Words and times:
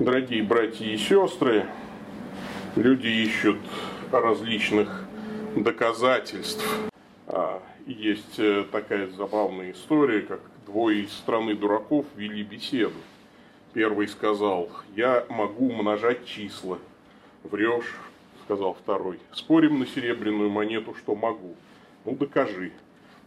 Дорогие 0.00 0.42
братья 0.42 0.86
и 0.86 0.96
сестры, 0.96 1.66
люди 2.74 3.06
ищут 3.06 3.58
различных 4.10 5.04
доказательств. 5.54 6.64
А, 7.26 7.62
есть 7.86 8.38
э, 8.38 8.64
такая 8.72 9.10
забавная 9.10 9.72
история, 9.72 10.22
как 10.22 10.40
двое 10.64 11.02
из 11.02 11.12
страны 11.12 11.54
дураков 11.54 12.06
вели 12.16 12.42
беседу. 12.42 12.96
Первый 13.74 14.08
сказал, 14.08 14.70
я 14.96 15.26
могу 15.28 15.68
умножать 15.68 16.24
числа. 16.24 16.78
Врешь, 17.42 17.94
сказал 18.46 18.72
второй. 18.72 19.18
Спорим 19.34 19.80
на 19.80 19.86
серебряную 19.86 20.48
монету, 20.48 20.94
что 20.94 21.14
могу. 21.14 21.54
Ну, 22.06 22.16
докажи. 22.16 22.72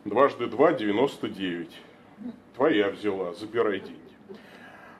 Дважды 0.05 0.47
два– 0.47 0.73
девяносто 0.73 1.29
девять. 1.29 1.79
Твоя 2.55 2.89
взяла, 2.89 3.35
забирай 3.35 3.79
деньги. 3.79 4.02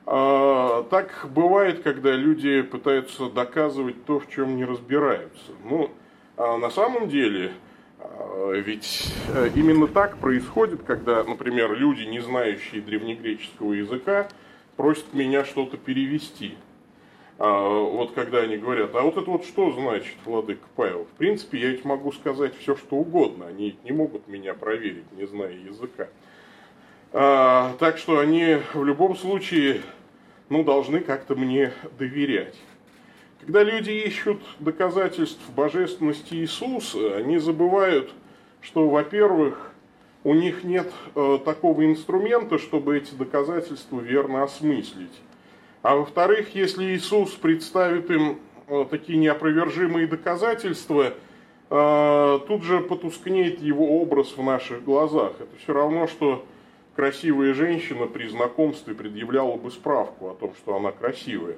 А, 0.06 0.82
так 0.90 1.26
бывает, 1.30 1.82
когда 1.82 2.12
люди 2.12 2.62
пытаются 2.62 3.30
доказывать 3.30 4.04
то, 4.04 4.20
в 4.20 4.28
чем 4.28 4.56
не 4.56 4.64
разбираются. 4.64 5.52
Ну, 5.64 5.90
а 6.36 6.58
на 6.58 6.70
самом 6.70 7.08
деле, 7.08 7.52
а, 7.98 8.52
ведь 8.52 9.12
э, 9.34 9.50
именно 9.54 9.86
так 9.86 10.18
происходит, 10.18 10.82
когда, 10.82 11.24
например, 11.24 11.72
люди, 11.74 12.02
не 12.02 12.20
знающие 12.20 12.82
древнегреческого 12.82 13.72
языка, 13.72 14.28
просят 14.76 15.14
меня 15.14 15.44
что-то 15.44 15.76
перевести. 15.76 16.56
Вот 17.36 18.12
когда 18.12 18.38
они 18.42 18.56
говорят, 18.56 18.94
а 18.94 19.02
вот 19.02 19.16
это 19.16 19.28
вот 19.28 19.44
что 19.44 19.72
значит, 19.72 20.14
Владыка 20.24 20.68
Павел? 20.76 21.04
В 21.04 21.18
принципе, 21.18 21.58
я 21.58 21.70
ведь 21.70 21.84
могу 21.84 22.12
сказать 22.12 22.56
все, 22.56 22.76
что 22.76 22.94
угодно. 22.94 23.48
Они 23.48 23.76
не 23.82 23.90
могут 23.90 24.28
меня 24.28 24.54
проверить, 24.54 25.10
не 25.10 25.26
зная 25.26 25.52
языка. 25.52 26.06
А, 27.16 27.76
так 27.78 27.96
что 27.98 28.18
они 28.18 28.58
в 28.72 28.82
любом 28.82 29.16
случае 29.16 29.82
ну, 30.48 30.64
должны 30.64 30.98
как-то 30.98 31.36
мне 31.36 31.72
доверять. 31.96 32.56
Когда 33.40 33.62
люди 33.62 33.92
ищут 33.92 34.42
доказательств 34.58 35.48
божественности 35.54 36.34
Иисуса, 36.34 37.14
они 37.14 37.38
забывают, 37.38 38.10
что, 38.60 38.88
во-первых, 38.88 39.70
у 40.24 40.34
них 40.34 40.64
нет 40.64 40.90
э, 41.14 41.38
такого 41.44 41.84
инструмента, 41.84 42.58
чтобы 42.58 42.96
эти 42.96 43.14
доказательства 43.14 44.00
верно 44.00 44.42
осмыслить. 44.42 45.14
А 45.82 45.94
во-вторых, 45.94 46.56
если 46.56 46.96
Иисус 46.96 47.30
представит 47.30 48.10
им 48.10 48.40
э, 48.66 48.86
такие 48.90 49.20
неопровержимые 49.20 50.08
доказательства, 50.08 51.14
э, 51.70 52.38
тут 52.48 52.64
же 52.64 52.80
потускнеет 52.80 53.60
его 53.60 54.00
образ 54.00 54.36
в 54.36 54.42
наших 54.42 54.82
глазах. 54.82 55.34
Это 55.38 55.56
все 55.62 55.72
равно, 55.72 56.08
что 56.08 56.44
красивая 56.96 57.54
женщина 57.54 58.06
при 58.06 58.28
знакомстве 58.28 58.94
предъявляла 58.94 59.56
бы 59.56 59.70
справку 59.70 60.30
о 60.30 60.34
том, 60.34 60.54
что 60.54 60.76
она 60.76 60.92
красивая. 60.92 61.56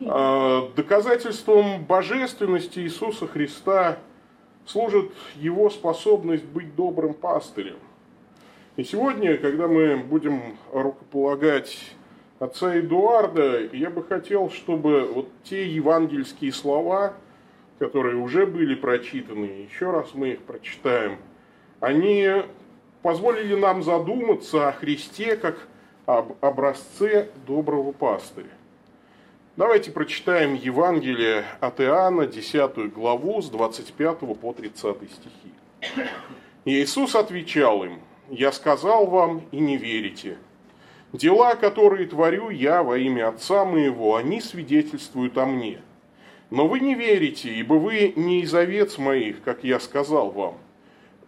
А, 0.00 0.70
доказательством 0.76 1.84
божественности 1.84 2.80
Иисуса 2.80 3.26
Христа 3.26 3.98
служит 4.66 5.12
его 5.36 5.70
способность 5.70 6.44
быть 6.44 6.74
добрым 6.74 7.14
пастырем. 7.14 7.78
И 8.76 8.84
сегодня, 8.84 9.36
когда 9.38 9.66
мы 9.66 9.96
будем 9.96 10.56
рукополагать 10.72 11.76
отца 12.38 12.78
Эдуарда, 12.78 13.64
я 13.72 13.90
бы 13.90 14.04
хотел, 14.04 14.50
чтобы 14.50 15.02
вот 15.12 15.28
те 15.42 15.66
евангельские 15.66 16.52
слова, 16.52 17.14
которые 17.80 18.16
уже 18.16 18.46
были 18.46 18.74
прочитаны, 18.74 19.66
еще 19.68 19.90
раз 19.90 20.14
мы 20.14 20.30
их 20.30 20.42
прочитаем, 20.42 21.18
они 21.80 22.28
позволили 23.08 23.54
нам 23.54 23.82
задуматься 23.82 24.68
о 24.68 24.72
Христе 24.72 25.36
как 25.36 25.56
об 26.04 26.36
образце 26.42 27.30
доброго 27.46 27.92
пастыря. 27.92 28.50
Давайте 29.56 29.90
прочитаем 29.92 30.52
Евангелие 30.52 31.46
от 31.58 31.80
Иоанна, 31.80 32.26
10 32.26 32.92
главу, 32.92 33.40
с 33.40 33.48
25 33.48 34.18
по 34.38 34.52
30 34.52 34.96
стихи. 35.10 36.10
Иисус 36.66 37.14
отвечал 37.14 37.82
им, 37.82 38.00
«Я 38.28 38.52
сказал 38.52 39.06
вам, 39.06 39.40
и 39.52 39.58
не 39.58 39.78
верите. 39.78 40.36
Дела, 41.14 41.54
которые 41.54 42.08
творю 42.08 42.50
я 42.50 42.82
во 42.82 42.98
имя 42.98 43.28
Отца 43.28 43.64
моего, 43.64 44.16
они 44.16 44.42
свидетельствуют 44.42 45.38
о 45.38 45.46
мне. 45.46 45.80
Но 46.50 46.68
вы 46.68 46.80
не 46.80 46.94
верите, 46.94 47.48
ибо 47.54 47.72
вы 47.76 48.12
не 48.16 48.42
из 48.42 48.54
овец 48.54 48.98
моих, 48.98 49.42
как 49.42 49.64
я 49.64 49.80
сказал 49.80 50.30
вам. 50.30 50.58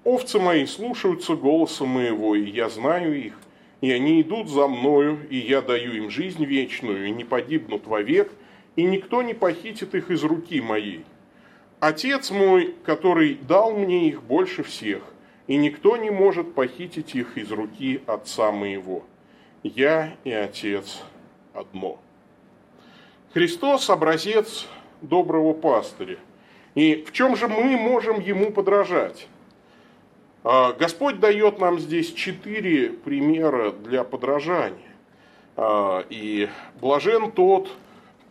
Овцы 0.05 0.38
мои 0.38 0.65
слушаются 0.65 1.34
голоса 1.34 1.84
моего, 1.84 2.34
и 2.34 2.49
я 2.49 2.71
знаю 2.71 3.19
их, 3.19 3.38
и 3.83 3.91
они 3.91 4.22
идут 4.22 4.49
за 4.49 4.66
мною, 4.66 5.19
и 5.28 5.37
я 5.37 5.61
даю 5.61 5.93
им 5.93 6.11
жизнь 6.11 6.44
вечную, 6.44 7.06
и 7.06 7.11
не 7.11 7.25
погибнут 7.25 7.87
вовек, 7.87 8.33
и 8.77 8.83
никто 8.84 9.22
не 9.22 9.34
похитит 9.34 9.94
их 9.94 10.11
из 10.11 10.25
руки 10.25 10.61
моей. 10.61 11.05
Отец 11.81 12.31
мой, 12.31 12.75
который 12.84 13.34
дал 13.34 13.72
мне 13.72 14.09
их 14.09 14.22
больше 14.22 14.62
всех, 14.62 15.03
и 15.47 15.56
никто 15.56 15.97
не 15.97 16.11
может 16.11 16.55
похитить 16.55 17.15
их 17.15 17.37
из 17.37 17.50
руки 17.50 18.00
Отца 18.06 18.53
моего. 18.53 19.03
Я 19.62 20.15
и 20.25 20.31
Отец 20.31 21.03
одно. 21.53 21.99
Христос– 23.32 23.91
образец 23.91 24.67
доброго 25.03 25.53
пастыря. 25.53 26.19
И 26.75 27.05
в 27.06 27.12
чем 27.12 27.37
же 27.37 27.49
мы 27.49 27.77
можем 27.77 28.21
ему 28.21 28.50
подражать? 28.50 29.27
А, 30.43 30.73
Господь 30.73 31.21
дает 31.21 31.59
нам 31.59 31.78
здесь 31.78 32.12
четыре 32.12 32.91
примера 32.91 33.73
для 33.73 34.05
подражания. 34.05 34.78
А, 35.56 36.05
и 36.09 36.49
блажен 36.81 37.31
тот, 37.31 37.71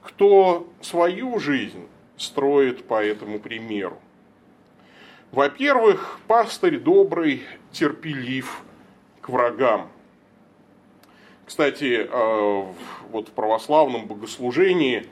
кто 0.01 0.67
свою 0.81 1.39
жизнь 1.39 1.87
строит 2.17 2.85
по 2.85 3.03
этому 3.03 3.39
примеру. 3.39 3.99
Во-первых, 5.31 6.19
пастырь 6.27 6.79
добрый, 6.79 7.43
терпелив 7.71 8.63
к 9.21 9.29
врагам. 9.29 9.89
Кстати, 11.45 12.07
а, 12.09 12.73
вот 13.11 13.27
в 13.27 13.31
православном 13.31 14.07
богослужении 14.07 15.05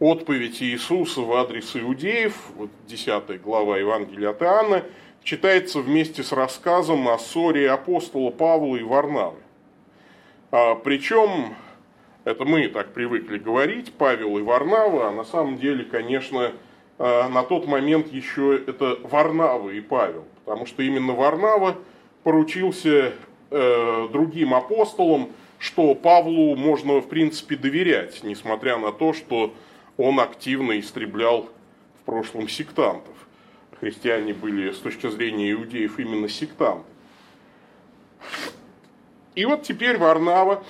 отповедь 0.00 0.60
Иисуса 0.62 1.20
в 1.20 1.32
адрес 1.34 1.76
иудеев, 1.76 2.34
вот 2.56 2.70
10 2.88 3.40
глава 3.40 3.78
Евангелия 3.78 4.30
от 4.30 4.42
Иоанна, 4.42 4.84
читается 5.22 5.80
вместе 5.80 6.22
с 6.22 6.32
рассказом 6.32 7.08
о 7.08 7.18
ссоре 7.18 7.70
апостола 7.70 8.30
Павла 8.30 8.76
и 8.76 8.82
Варнавы. 8.82 9.38
А, 10.50 10.74
причем, 10.74 11.54
это 12.24 12.44
мы 12.44 12.68
так 12.68 12.92
привыкли 12.92 13.38
говорить, 13.38 13.92
Павел 13.92 14.38
и 14.38 14.42
Варнава, 14.42 15.08
а 15.08 15.12
на 15.12 15.24
самом 15.24 15.58
деле, 15.58 15.84
конечно, 15.84 16.52
а, 16.98 17.28
на 17.28 17.42
тот 17.42 17.66
момент 17.66 18.12
еще 18.12 18.60
это 18.66 18.98
Варнава 19.02 19.70
и 19.70 19.80
Павел, 19.80 20.24
потому 20.44 20.66
что 20.66 20.82
именно 20.82 21.12
Варнава 21.12 21.76
поручился 22.22 23.14
э, 23.50 24.08
другим 24.12 24.52
апостолам, 24.52 25.30
что 25.58 25.94
Павлу 25.94 26.54
можно, 26.54 27.00
в 27.00 27.08
принципе, 27.08 27.56
доверять, 27.56 28.22
несмотря 28.22 28.76
на 28.76 28.92
то, 28.92 29.14
что 29.14 29.54
он 29.96 30.20
активно 30.20 30.78
истреблял 30.78 31.48
в 32.00 32.04
прошлом 32.04 32.48
сектантов 32.48 33.14
христиане 33.80 34.34
были 34.34 34.70
с 34.70 34.78
точки 34.78 35.08
зрения 35.08 35.52
иудеев 35.52 35.98
именно 35.98 36.28
сектанты. 36.28 36.84
И 39.34 39.44
вот 39.46 39.62
теперь 39.62 39.96
Варнава 39.96 40.62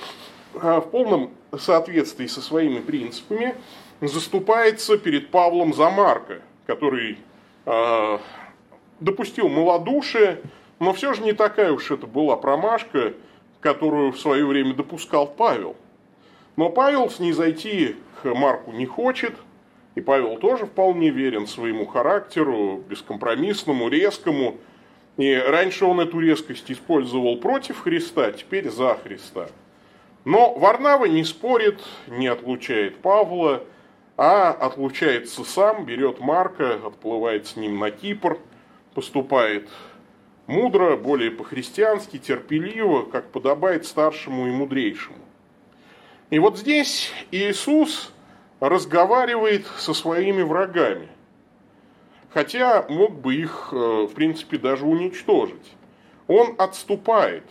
а, 0.54 0.80
в 0.80 0.90
полном 0.90 1.32
соответствии 1.58 2.26
со 2.26 2.40
своими 2.40 2.78
принципами 2.78 3.54
заступается 4.00 4.96
перед 4.96 5.30
Павлом 5.30 5.74
за 5.74 5.90
Марка, 5.90 6.40
который 6.66 7.18
э, 7.66 8.18
допустил 9.00 9.48
малодушие, 9.48 10.40
но 10.78 10.92
все 10.92 11.12
же 11.12 11.22
не 11.22 11.32
такая 11.32 11.72
уж 11.72 11.90
это 11.90 12.06
была 12.06 12.36
промашка, 12.36 13.14
которую 13.60 14.12
в 14.12 14.20
свое 14.20 14.46
время 14.46 14.74
допускал 14.74 15.26
Павел. 15.26 15.76
Но 16.56 16.70
Павел 16.70 17.10
снизойти 17.10 17.96
к 18.22 18.32
Марку 18.32 18.70
не 18.72 18.86
хочет– 18.86 19.34
и 19.94 20.00
Павел 20.00 20.36
тоже 20.36 20.66
вполне 20.66 21.10
верен 21.10 21.46
своему 21.46 21.86
характеру, 21.86 22.82
бескомпромиссному, 22.88 23.88
резкому. 23.88 24.56
И 25.16 25.34
раньше 25.34 25.84
он 25.84 26.00
эту 26.00 26.20
резкость 26.20 26.70
использовал 26.70 27.36
против 27.38 27.80
Христа, 27.80 28.30
теперь 28.32 28.70
за 28.70 28.94
Христа. 28.94 29.48
Но 30.24 30.54
Варнава 30.54 31.06
не 31.06 31.24
спорит, 31.24 31.80
не 32.06 32.28
отлучает 32.28 32.98
Павла, 32.98 33.64
а 34.16 34.50
отлучается 34.50 35.44
сам, 35.44 35.86
берет 35.86 36.20
Марка, 36.20 36.74
отплывает 36.74 37.46
с 37.46 37.56
ним 37.56 37.78
на 37.78 37.90
Кипр, 37.90 38.38
поступает 38.94 39.68
мудро, 40.46 40.96
более 40.96 41.30
по-христиански, 41.30 42.18
терпеливо, 42.18 43.02
как 43.04 43.30
подобает 43.30 43.86
старшему 43.86 44.46
и 44.46 44.50
мудрейшему. 44.50 45.16
И 46.28 46.38
вот 46.38 46.58
здесь 46.58 47.10
Иисус 47.30 48.12
разговаривает 48.60 49.66
со 49.78 49.94
своими 49.94 50.42
врагами. 50.42 51.08
Хотя 52.32 52.86
мог 52.88 53.20
бы 53.20 53.34
их, 53.34 53.70
э, 53.72 53.76
в 53.76 54.12
принципе, 54.14 54.58
даже 54.58 54.86
уничтожить. 54.86 55.74
Он 56.28 56.54
отступает. 56.58 57.44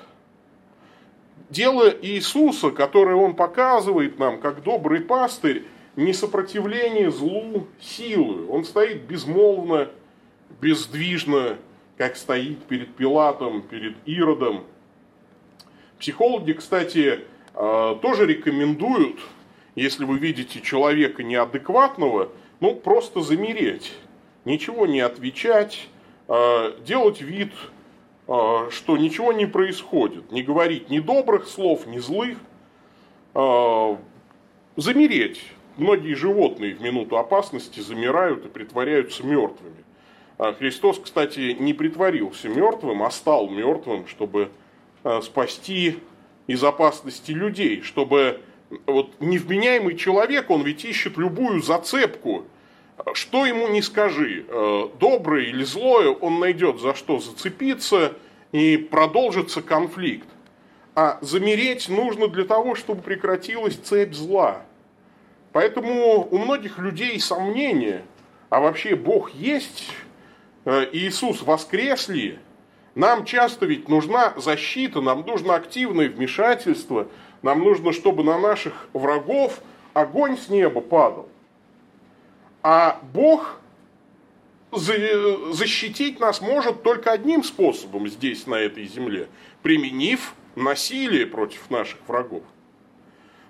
Дело 1.49 1.93
Иисуса, 2.01 2.71
которое 2.71 3.15
он 3.15 3.35
показывает 3.35 4.19
нам 4.19 4.39
как 4.39 4.63
добрый 4.63 5.01
пастырь, 5.01 5.65
не 5.95 6.13
сопротивление 6.13 7.11
злу 7.11 7.67
силою. 7.81 8.49
Он 8.49 8.63
стоит 8.63 9.01
безмолвно, 9.01 9.89
бездвижно, 10.61 11.57
как 11.97 12.15
стоит 12.15 12.63
перед 12.65 12.95
Пилатом, 12.95 13.63
перед 13.63 13.95
Иродом. 14.05 14.63
Психологи, 15.99 16.53
кстати, 16.53 17.25
э, 17.53 17.95
тоже 18.01 18.25
рекомендуют, 18.25 19.19
если 19.79 20.03
вы 20.03 20.17
видите 20.17 20.59
человека 20.61 21.23
неадекватного, 21.23 22.29
ну, 22.59 22.75
просто 22.75 23.21
замереть, 23.21 23.93
ничего 24.43 24.85
не 24.85 24.99
отвечать, 24.99 25.87
э, 26.27 26.73
делать 26.85 27.21
вид, 27.21 27.53
э, 28.27 28.69
что 28.71 28.97
ничего 28.97 29.31
не 29.31 29.45
происходит, 29.45 30.33
не 30.33 30.43
говорить 30.43 30.89
ни 30.89 30.99
добрых 30.99 31.47
слов, 31.47 31.87
ни 31.87 31.99
злых, 31.99 32.37
замереть. 34.75 35.43
Многие 35.77 36.15
животные 36.15 36.73
в 36.73 36.81
минуту 36.81 37.17
опасности 37.17 37.79
замирают 37.79 38.45
и 38.45 38.49
притворяются 38.49 39.23
мертвыми. 39.25 39.85
Христос, 40.57 40.99
кстати, 40.99 41.55
не 41.59 41.73
притворился 41.73 42.49
мертвым, 42.49 43.03
а 43.03 43.11
стал 43.11 43.49
мертвым, 43.49 44.07
чтобы 44.07 44.49
спасти 45.21 45.99
из 46.47 46.63
опасности 46.63 47.31
людей, 47.31 47.81
чтобы 47.81 48.41
вот 48.85 49.11
невменяемый 49.19 49.95
человек, 49.95 50.49
он 50.49 50.63
ведь 50.63 50.85
ищет 50.85 51.17
любую 51.17 51.61
зацепку, 51.61 52.45
что 53.13 53.45
ему 53.45 53.67
не 53.67 53.81
скажи, 53.81 54.45
а, 54.47 54.91
доброе 54.99 55.45
или 55.45 55.63
злое, 55.63 56.09
он 56.09 56.39
найдет 56.39 56.79
за 56.79 56.93
что 56.93 57.19
зацепиться 57.19 58.13
и 58.51 58.77
продолжится 58.77 59.61
конфликт. 59.61 60.27
А 60.95 61.17
замереть 61.21 61.87
нужно 61.87 62.27
для 62.27 62.43
того, 62.43 62.75
чтобы 62.75 63.01
прекратилась 63.01 63.75
цепь 63.75 64.13
зла. 64.13 64.63
Поэтому 65.51 66.27
у 66.29 66.37
многих 66.37 66.77
людей 66.77 67.19
сомнения, 67.19 68.03
а 68.49 68.59
вообще 68.59 68.95
Бог 68.95 69.33
есть, 69.33 69.91
Э, 70.65 70.87
Иисус 70.91 71.41
воскрес 71.41 72.09
ли, 72.09 72.37
нам 72.93 73.25
часто 73.25 73.65
ведь 73.65 73.87
нужна 73.87 74.33
защита, 74.37 75.01
нам 75.01 75.25
нужно 75.25 75.55
активное 75.55 76.09
вмешательство, 76.09 77.07
нам 77.41 77.59
нужно, 77.59 77.93
чтобы 77.93 78.23
на 78.23 78.37
наших 78.37 78.87
врагов 78.93 79.59
огонь 79.93 80.37
с 80.37 80.49
неба 80.49 80.81
падал. 80.81 81.29
А 82.61 82.99
Бог 83.13 83.59
защитить 84.71 86.19
нас 86.19 86.41
может 86.41 86.83
только 86.83 87.11
одним 87.11 87.43
способом 87.43 88.07
здесь, 88.07 88.45
на 88.45 88.55
этой 88.55 88.85
земле, 88.85 89.27
применив 89.63 90.33
насилие 90.55 91.25
против 91.25 91.69
наших 91.69 91.99
врагов. 92.07 92.43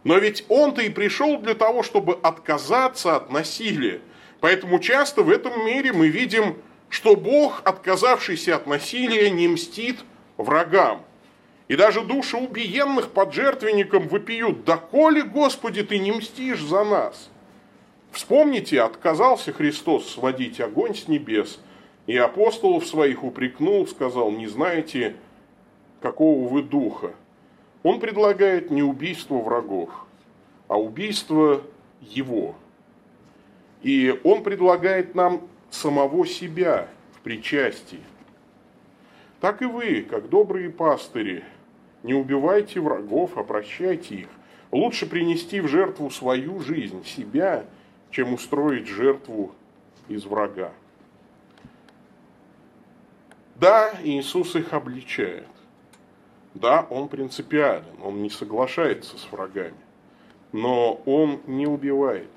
Но 0.03 0.17
ведь 0.17 0.45
Он-то 0.47 0.81
и 0.81 0.89
пришел 0.89 1.39
для 1.39 1.55
того, 1.55 1.83
чтобы 1.83 2.13
отказаться 2.13 3.15
от 3.15 3.31
насилия. 3.31 4.01
Поэтому 4.39 4.79
часто 4.79 5.23
в 5.23 5.29
этом 5.29 5.65
мире 5.65 5.91
мы 5.91 6.07
видим 6.07 6.55
что 6.89 7.15
Бог, 7.15 7.61
отказавшийся 7.65 8.55
от 8.55 8.67
насилия, 8.67 9.29
не 9.29 9.47
мстит 9.47 9.99
врагам. 10.37 11.05
И 11.69 11.75
даже 11.75 12.01
души 12.01 12.35
убиенных 12.35 13.11
под 13.11 13.31
жертвенником 13.31 14.07
выпьют, 14.07 14.65
«Доколе, 14.65 15.21
Господи, 15.21 15.83
ты 15.83 15.99
не 15.99 16.11
мстишь 16.11 16.61
за 16.61 16.83
нас?» 16.83 17.29
Вспомните, 18.11 18.81
отказался 18.81 19.53
Христос 19.53 20.09
сводить 20.09 20.59
огонь 20.59 20.95
с 20.95 21.07
небес, 21.07 21.59
и 22.07 22.17
апостолов 22.17 22.87
своих 22.87 23.23
упрекнул, 23.23 23.85
сказал, 23.87 24.31
не 24.31 24.47
знаете, 24.47 25.15
какого 26.01 26.47
вы 26.47 26.63
духа. 26.63 27.13
Он 27.83 27.99
предлагает 27.99 28.71
не 28.71 28.81
убийство 28.81 29.35
врагов, 29.35 29.91
а 30.67 30.79
убийство 30.79 31.61
его. 32.01 32.55
И 33.83 34.19
он 34.23 34.41
предлагает 34.41 35.13
нам 35.13 35.47
самого 35.69 36.25
себя 36.25 36.87
в 37.13 37.19
причастии. 37.19 38.01
Так 39.39 39.61
и 39.61 39.65
вы, 39.65 40.01
как 40.01 40.29
добрые 40.29 40.71
пастыри, 40.71 41.43
не 42.03 42.13
убивайте 42.13 42.79
врагов, 42.79 43.37
а 43.37 43.43
прощайте 43.43 44.15
их. 44.15 44.27
Лучше 44.71 45.07
принести 45.07 45.61
в 45.61 45.67
жертву 45.67 46.09
свою 46.09 46.59
жизнь, 46.59 47.03
себя, 47.05 47.65
чем 48.11 48.33
устроить 48.33 48.87
жертву 48.87 49.53
из 50.07 50.25
врага. 50.25 50.71
Да, 53.55 53.93
Иисус 54.03 54.55
их 54.55 54.73
обличает. 54.73 55.47
Да, 56.53 56.85
Он 56.89 57.09
принципиален, 57.09 58.01
Он 58.01 58.21
не 58.21 58.29
соглашается 58.29 59.17
с 59.17 59.31
врагами. 59.31 59.75
Но 60.51 61.01
Он 61.05 61.41
не 61.45 61.67
убивает 61.67 62.29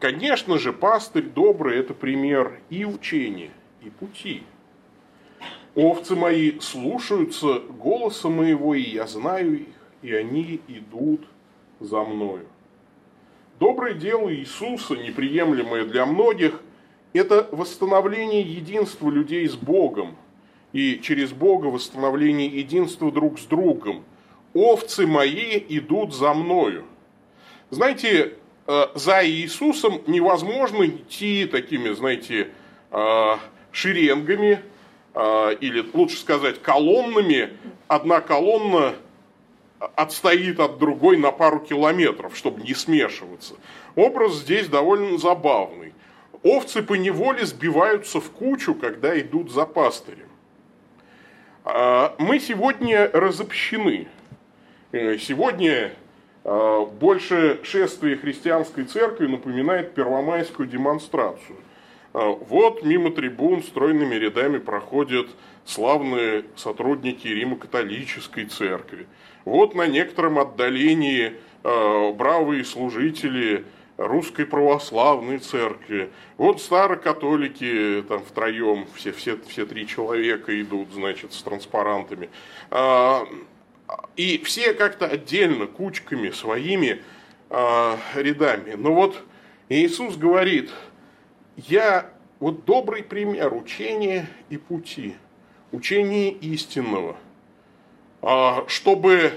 Конечно 0.00 0.58
же, 0.58 0.72
пастырь 0.72 1.24
добрый– 1.26 1.78
это 1.78 1.92
пример 1.92 2.58
и 2.70 2.86
учения, 2.86 3.50
и 3.82 3.90
пути. 3.90 4.42
Овцы 5.74 6.16
мои 6.16 6.58
слушаются 6.60 7.60
голоса 7.60 8.28
моего, 8.28 8.74
и 8.74 8.82
я 8.82 9.06
знаю 9.06 9.60
их, 9.60 9.68
и 10.02 10.12
они 10.14 10.60
идут 10.68 11.20
за 11.78 12.02
мною. 12.02 12.46
Доброе 13.58 13.94
дело 13.94 14.34
Иисуса, 14.34 14.96
неприемлемое 14.96 15.84
для 15.84 16.06
многих, 16.06 16.60
это 17.12 17.48
восстановление 17.52 18.42
единства 18.42 19.10
людей 19.10 19.46
с 19.48 19.54
Богом, 19.54 20.16
и 20.72 21.00
через 21.02 21.32
Бога 21.32 21.66
восстановление 21.66 22.46
единства 22.46 23.12
друг 23.12 23.38
с 23.38 23.44
другом. 23.44 24.04
Овцы 24.54 25.06
мои 25.06 25.62
идут 25.68 26.14
за 26.14 26.34
мною. 26.34 26.84
Знаете, 27.70 28.38
Э, 28.72 28.86
за 28.94 29.26
Иисусом 29.26 30.00
невозможно 30.06 30.86
идти 30.86 31.44
такими, 31.46 31.92
знаете, 31.92 32.50
э, 32.92 33.36
шеренгами, 33.72 34.60
или 35.14 35.84
лучше 35.92 36.16
сказать 36.16 36.62
колоннами. 36.62 37.50
Одна 37.88 38.20
колонна 38.20 38.94
отстоит 39.96 40.60
от 40.60 40.78
другой 40.78 41.16
на 41.16 41.32
пару 41.32 41.60
километров, 41.60 42.36
чтобы 42.36 42.62
не 42.62 42.74
смешиваться. 42.74 43.54
Образ 43.96 44.34
здесь 44.34 44.68
довольно 44.68 45.18
забавный. 45.18 45.94
Овцы 46.42 46.82
по 46.82 46.94
неволе 46.94 47.44
сбиваются 47.44 48.20
в 48.20 48.30
кучу, 48.30 48.74
когда 48.74 49.18
идут 49.18 49.50
за 49.50 49.66
пастырем. 49.66 50.28
Мы 51.64 52.40
сегодня 52.40 53.10
разобщены. 53.12 54.08
Сегодня 54.92 55.92
а, 56.42 56.86
больше 56.86 57.60
шествие 57.62 58.16
христианской 58.16 58.84
церкви 58.84 59.26
напоминает 59.26 59.94
первомайскую 59.94 60.68
демонстрацию. 60.68 61.56
А, 62.12 62.28
вот 62.28 62.82
мимо 62.82 63.10
трибун 63.10 63.62
стройными 63.62 64.14
рядами 64.14 64.58
проходят 64.58 65.28
славные 65.64 66.44
сотрудники 66.56 67.28
Римо-католической 67.28 68.46
церкви. 68.46 69.06
Вот 69.44 69.74
на 69.74 69.86
некотором 69.86 70.38
отдалении 70.38 71.34
а, 71.62 72.12
бравые 72.12 72.64
служители 72.64 73.64
русской 73.96 74.46
православной 74.46 75.38
церкви. 75.38 76.10
Вот 76.38 76.60
старокатолики 76.60 78.02
там 78.08 78.24
втроем, 78.24 78.86
все, 78.94 79.12
все, 79.12 79.38
все 79.46 79.66
три 79.66 79.86
человека 79.86 80.58
идут, 80.60 80.92
значит, 80.92 81.34
с 81.34 81.42
транспарантами. 81.42 82.30
И 84.16 84.42
все 84.42 84.72
как-то 84.72 85.04
отдельно, 85.04 85.66
кучками, 85.66 86.30
своими 86.30 87.02
рядами. 87.50 88.72
Но 88.74 88.94
вот 88.94 89.22
Иисус 89.68 90.16
говорит, 90.16 90.70
я 91.68 92.10
вот 92.38 92.64
добрый 92.64 93.02
пример 93.02 93.54
учения 93.54 94.28
и 94.48 94.56
пути, 94.56 95.16
учения 95.72 96.30
истинного. 96.30 97.16
А, 98.22 98.64
чтобы 98.68 99.32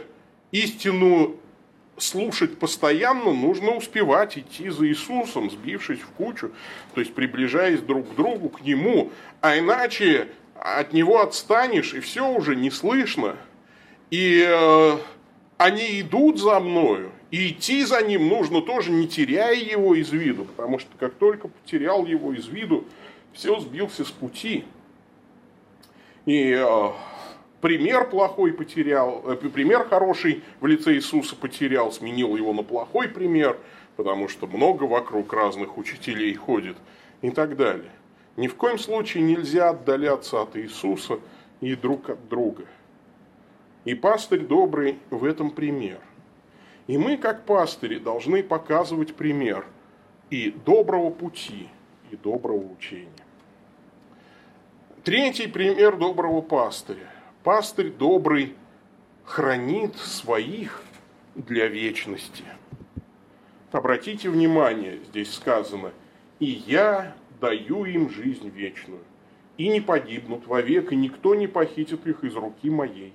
истину 0.51 1.37
слушать 1.97 2.59
постоянно, 2.59 3.33
нужно 3.33 3.71
успевать 3.71 4.37
идти 4.37 4.69
за 4.69 4.87
Иисусом, 4.87 5.49
сбившись 5.49 6.01
в 6.01 6.09
кучу, 6.09 6.51
то 6.93 7.01
есть 7.01 7.13
приближаясь 7.13 7.81
друг 7.81 8.11
к 8.11 8.15
другу, 8.15 8.49
к 8.49 8.61
Нему, 8.61 9.11
а 9.41 9.57
иначе 9.57 10.29
от 10.55 10.93
Него 10.93 11.21
отстанешь, 11.21 11.93
и 11.93 11.99
все 11.99 12.27
уже 12.27 12.55
не 12.55 12.71
слышно– 12.71 13.37
и 14.13 14.45
э, 14.47 14.97
они 15.57 15.99
идут 15.99 16.39
за 16.39 16.59
мною, 16.59 17.12
и 17.33 17.49
идти 17.49 17.83
за 17.83 18.03
ним 18.03 18.27
нужно 18.27 18.61
тоже, 18.61 18.91
не 18.91 19.07
теряя 19.07 19.55
его 19.55 19.95
из 19.95 20.11
виду, 20.11 20.45
потому 20.45 20.77
что 20.77 20.91
как 20.99 21.15
только 21.15 21.47
потерял 21.47 22.05
его 22.05 22.31
из 22.31 22.47
виду, 22.47 22.85
все 23.31 23.59
сбился 23.59 24.05
с 24.05 24.11
пути. 24.11 24.65
И 26.27 26.51
э, 26.55 26.89
пример 27.59 28.07
плохой 28.07 28.53
потерял, 28.53 29.23
э, 29.25 29.35
пример 29.35 29.85
хороший 29.85 30.43
в 30.59 30.67
лице 30.67 30.93
Иисуса 30.93 31.35
потерял, 31.35 31.91
сменил 31.91 32.35
его 32.35 32.53
на 32.53 32.61
плохой 32.61 33.09
пример, 33.09 33.57
потому 33.95 34.29
что 34.29 34.45
много 34.45 34.83
вокруг 34.83 35.33
разных 35.33 35.79
учителей 35.79 36.35
ходит 36.35 36.77
и 37.23 37.31
так 37.31 37.57
далее. 37.57 37.89
Ни 38.37 38.47
в 38.47 38.53
коем 38.53 38.77
случае 38.77 39.23
нельзя 39.23 39.71
отдаляться 39.71 40.43
от 40.43 40.55
Иисуса 40.55 41.19
и 41.61 41.73
друг 41.73 42.11
от 42.11 42.29
друга. 42.29 42.65
И 43.85 43.95
пастырь 43.95 44.41
добрый 44.41 44.99
в 45.09 45.25
этом 45.25 45.49
пример. 45.49 45.97
И 46.87 46.97
мы, 46.97 47.17
как 47.17 47.45
пастыри, 47.45 47.97
должны 47.97 48.43
показывать 48.43 49.15
пример 49.15 49.65
и 50.29 50.51
доброго 50.51 51.09
пути, 51.09 51.69
и 52.11 52.15
доброго 52.15 52.73
учения. 52.73 53.09
Третий 55.03 55.47
пример 55.47 55.97
доброго 55.97 56.41
пастыря. 56.41 57.09
Пастырь 57.43 57.89
добрый 57.91 58.55
хранит 59.23 59.95
своих 59.95 60.83
для 61.35 61.67
вечности. 61.67 62.43
Обратите 63.71 64.29
внимание, 64.29 64.99
здесь 65.09 65.33
сказано, 65.33 65.91
«И 66.39 66.45
я 66.45 67.15
даю 67.39 67.85
им 67.85 68.09
жизнь 68.09 68.49
вечную, 68.49 69.01
и 69.57 69.67
не 69.67 69.81
погибнут 69.81 70.47
вовек, 70.47 70.91
и 70.91 70.95
никто 70.95 71.33
не 71.33 71.47
похитит 71.47 72.05
их 72.05 72.23
из 72.23 72.35
руки 72.35 72.69
моей». 72.69 73.13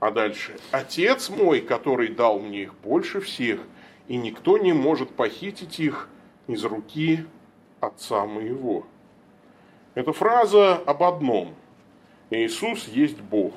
А 0.00 0.10
дальше, 0.10 0.56
«Отец 0.70 1.28
мой, 1.28 1.60
который 1.60 2.08
дал 2.08 2.38
мне 2.38 2.62
их 2.62 2.74
больше 2.74 3.20
всех, 3.20 3.60
и 4.06 4.16
никто 4.16 4.58
не 4.58 4.72
может 4.72 5.10
похитить 5.10 5.80
их 5.80 6.08
из 6.46 6.64
руки 6.64 7.24
Отца 7.80 8.24
моего». 8.26 8.86
Это 9.94 10.12
фраза 10.12 10.76
об 10.76 11.02
одном. 11.02 11.54
Иисус 12.30 12.86
есть 12.86 13.20
Бог. 13.20 13.54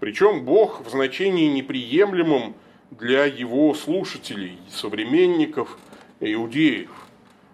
Причем 0.00 0.44
Бог 0.44 0.80
в 0.84 0.90
значении 0.90 1.48
неприемлемом 1.48 2.54
для 2.90 3.24
его 3.26 3.74
слушателей, 3.74 4.58
современников, 4.70 5.78
иудеев. 6.20 6.90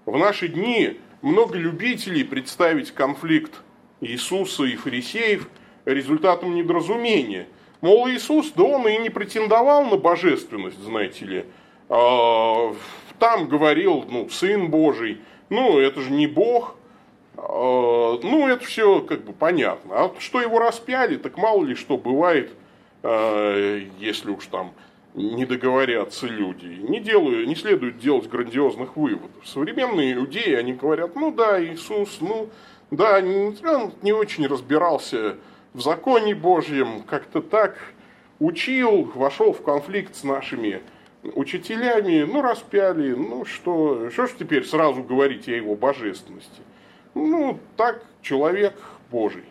В 0.06 0.16
наши 0.16 0.48
дни 0.48 0.98
много 1.22 1.58
любителей 1.58 2.24
представить 2.24 2.92
конфликт 2.92 3.62
Иисуса 4.00 4.64
и 4.64 4.76
фарисеев 4.76 5.48
результатом 5.84 6.54
недоразумения. 6.54 7.48
Мол, 7.84 8.08
Иисус, 8.08 8.50
да 8.56 8.62
он 8.62 8.88
и 8.88 8.96
не 8.96 9.10
претендовал 9.10 9.84
на 9.84 9.98
божественность, 9.98 10.82
знаете 10.82 11.24
ли. 11.26 11.44
А, 11.90 12.74
там 13.18 13.46
говорил, 13.46 14.06
ну, 14.08 14.30
Сын 14.30 14.70
Божий, 14.70 15.20
ну, 15.50 15.78
это 15.78 16.00
же 16.00 16.10
не 16.10 16.26
Бог. 16.26 16.76
А, 17.36 18.18
ну, 18.22 18.48
это 18.48 18.64
все 18.64 19.02
как 19.02 19.24
бы 19.24 19.34
понятно. 19.34 19.96
А 19.96 20.14
что 20.18 20.40
его 20.40 20.60
распяли, 20.60 21.18
так 21.18 21.36
мало 21.36 21.62
ли 21.62 21.74
что 21.74 21.98
бывает, 21.98 22.52
а, 23.02 23.78
если 23.98 24.30
уж 24.30 24.46
там 24.46 24.72
не 25.12 25.44
договорятся 25.44 26.26
люди. 26.26 26.78
Не, 26.88 27.00
делаю, 27.00 27.46
не 27.46 27.54
следует 27.54 27.98
делать 27.98 28.30
грандиозных 28.30 28.96
выводов. 28.96 29.46
Современные 29.46 30.14
иудеи, 30.14 30.54
они 30.54 30.72
говорят, 30.72 31.16
ну 31.16 31.30
да, 31.30 31.62
Иисус, 31.62 32.16
ну 32.22 32.48
да, 32.90 33.20
не, 33.20 34.12
очень 34.12 34.46
разбирался 34.46 35.36
в 35.74 35.80
законе 35.80 36.34
Божьем, 36.34 37.02
как-то 37.02 37.42
так 37.42 37.76
учил, 38.38 39.10
вошел 39.14 39.52
в 39.52 39.62
конфликт 39.62 40.16
с 40.16 40.24
нашими 40.24 40.80
учителями, 41.22 42.22
ну 42.22 42.40
распяли, 42.40 43.12
ну 43.12 43.44
что, 43.44 44.08
что 44.10 44.26
ж 44.26 44.30
теперь 44.38 44.64
сразу 44.64 45.02
говорить 45.02 45.48
о 45.48 45.52
его 45.52 45.74
божественности? 45.76 46.62
Ну, 47.14 47.60
так, 47.76 48.02
человек 48.22 48.74
Божий. 49.10 49.44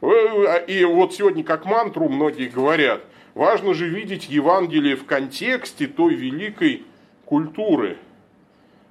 Э, 0.00 0.64
и 0.66 0.84
вот 0.84 1.14
сегодня 1.14 1.42
как 1.44 1.64
мантру 1.64 2.08
многие 2.08 2.48
говорят, 2.48 3.02
Важно 3.34 3.72
же 3.72 3.88
видеть 3.88 4.28
Евангелие 4.28 4.94
в 4.94 5.06
контексте 5.06 5.86
той 5.86 6.14
великой 6.14 6.84
культуры, 7.24 7.96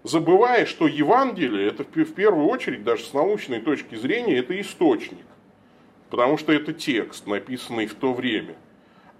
забывая, 0.04 0.66
что 0.66 0.88
Евангелие, 0.88 1.68
это 1.68 1.84
в 1.84 2.14
первую 2.14 2.48
очередь, 2.48 2.84
даже 2.84 3.04
с 3.04 3.14
научной 3.14 3.60
точки 3.60 3.94
зрения, 3.94 4.38
это 4.38 4.60
источник, 4.60 5.26
потому 6.12 6.38
что 6.38 6.52
это 6.52 6.74
текст, 6.74 7.26
написанный 7.26 7.88
в 7.88 7.96
то 7.96 8.14
время. 8.14 8.56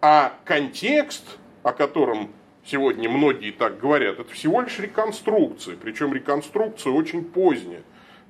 А 0.02 0.34
контекст, 0.44 1.24
о 1.64 1.72
котором 1.72 2.30
сегодня 2.66 3.10
многие 3.10 3.52
так 3.52 3.80
говорят, 3.80 4.20
это 4.20 4.32
всего 4.32 4.62
лишь 4.62 4.78
реконструкция, 4.78 5.78
причем 5.82 6.14
реконструкция 6.14 6.92
очень 6.92 7.24
поздняя. 7.24 7.82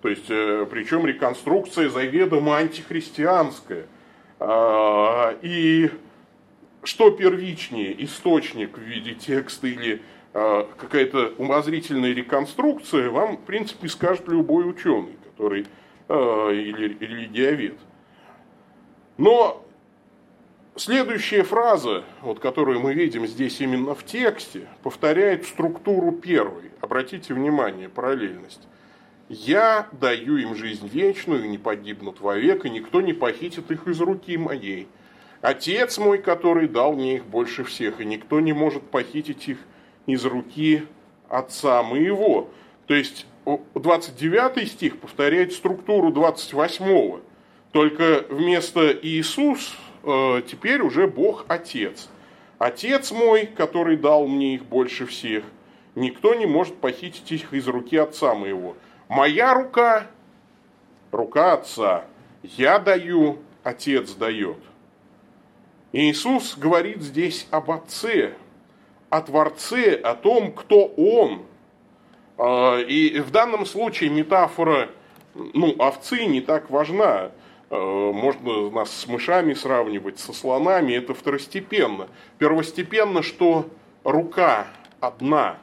То 0.01 0.09
есть, 0.09 0.29
э, 0.29 0.65
причем 0.69 1.05
реконструкция 1.05 1.89
заведомо 1.89 2.57
антихристианская. 2.57 3.87
А, 4.39 5.35
и 5.41 5.89
что 6.83 7.11
первичнее, 7.11 8.03
источник 8.03 8.77
в 8.77 8.81
виде 8.81 9.13
текста 9.13 9.67
или 9.67 10.01
э, 10.33 10.65
какая-то 10.77 11.33
умозрительная 11.37 12.13
реконструкция, 12.13 13.09
вам, 13.09 13.37
в 13.37 13.41
принципе, 13.41 13.87
скажет 13.87 14.27
любой 14.27 14.69
ученый, 14.69 15.17
который 15.25 15.65
э, 16.07 16.53
или 16.53 16.97
религиовед. 16.99 17.77
Но 19.21 19.63
следующая 20.75 21.43
фраза, 21.43 22.03
вот, 22.21 22.39
которую 22.39 22.79
мы 22.79 22.95
видим 22.95 23.27
здесь 23.27 23.61
именно 23.61 23.93
в 23.93 24.03
тексте, 24.03 24.67
повторяет 24.81 25.45
структуру 25.45 26.11
первой. 26.11 26.71
Обратите 26.81 27.35
внимание, 27.35 27.87
параллельность. 27.87 28.67
«Я 29.29 29.87
даю 29.91 30.37
им 30.37 30.55
жизнь 30.55 30.87
вечную, 30.87 31.45
и 31.45 31.49
не 31.49 31.59
погибнут 31.59 32.19
вовек, 32.19 32.65
и 32.65 32.71
никто 32.71 32.99
не 32.99 33.13
похитит 33.13 33.69
их 33.69 33.85
из 33.85 34.01
руки 34.01 34.35
моей». 34.37 34.87
Отец 35.41 35.99
мой, 35.99 36.17
который 36.17 36.67
дал 36.67 36.93
мне 36.93 37.17
их 37.17 37.25
больше 37.27 37.63
всех, 37.63 38.01
и 38.01 38.05
никто 38.05 38.39
не 38.39 38.53
может 38.53 38.81
похитить 38.89 39.47
их 39.49 39.59
из 40.07 40.25
руки 40.25 40.87
отца 41.29 41.83
моего. 41.83 42.49
То 42.87 42.95
есть 42.95 43.27
29 43.45 44.67
стих 44.67 44.97
повторяет 44.97 45.53
структуру 45.53 46.11
28. 46.11 47.21
Только 47.71 48.25
вместо 48.29 48.91
Иисус 48.91 49.75
э, 50.03 50.41
теперь 50.47 50.81
уже 50.81 51.07
Бог 51.07 51.45
Отец. 51.47 52.09
Отец 52.57 53.11
мой, 53.11 53.45
который 53.47 53.97
дал 53.97 54.27
мне 54.27 54.55
их 54.55 54.65
больше 54.65 55.05
всех, 55.05 55.43
никто 55.95 56.35
не 56.35 56.45
может 56.45 56.75
похитить 56.77 57.31
их 57.31 57.53
из 57.53 57.67
руки 57.67 57.97
отца 57.97 58.35
моего. 58.35 58.75
Моя 59.07 59.53
рука, 59.53 60.07
рука 61.11 61.53
отца. 61.53 62.05
Я 62.43 62.79
даю, 62.79 63.39
отец 63.63 64.13
дает. 64.13 64.57
Иисус 65.93 66.57
говорит 66.57 67.01
здесь 67.01 67.47
об 67.51 67.71
Отце, 67.71 68.33
о 69.09 69.21
Творце, 69.21 69.95
о 69.95 70.15
том, 70.15 70.53
кто 70.53 70.85
Он. 70.85 71.43
А, 72.37 72.79
и 72.79 73.19
в 73.19 73.31
данном 73.31 73.65
случае 73.65 74.09
метафора 74.09 74.89
ну, 75.33 75.75
овцы 75.77 76.25
не 76.25 76.41
так 76.41 76.69
важна. 76.69 77.31
А, 77.71 78.11
можно 78.11 78.69
нас 78.69 78.91
с 78.91 79.07
мышами 79.07 79.53
сравнивать, 79.53 80.19
со 80.19 80.33
слонами, 80.33 80.93
это 80.93 81.13
второстепенно. 81.13 82.09
Первостепенно, 82.37 83.23
что 83.23 83.69
рука 84.03 84.67
одна. 84.99 85.57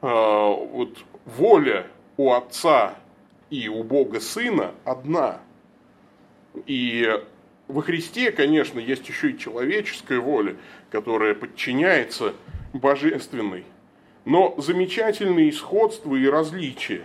А, 0.00 0.48
вот 0.48 0.96
воля 1.26 1.86
у 2.16 2.32
Отца 2.32 2.94
и 3.50 3.68
у 3.68 3.84
Бога 3.84 4.20
Сына 4.20 4.72
одна. 4.84 5.40
И 6.64 7.06
во 7.68 7.82
Христе, 7.82 8.32
конечно, 8.32 8.80
есть 8.80 9.06
еще 9.06 9.32
и 9.32 9.38
человеческая 9.38 10.18
воля, 10.18 10.56
которая 10.90 11.34
подчиняется 11.34 12.32
божественной. 12.72 13.64
Но 14.24 14.54
замечательные 14.56 15.52
сходства 15.52 16.16
и 16.16 16.26
различия. 16.26 17.02